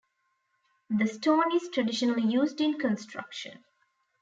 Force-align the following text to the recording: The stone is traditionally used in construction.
The 0.89 1.05
stone 1.05 1.55
is 1.55 1.69
traditionally 1.71 2.23
used 2.23 2.59
in 2.59 2.79
construction. 2.79 3.63